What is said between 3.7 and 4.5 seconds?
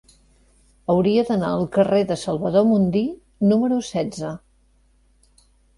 setze.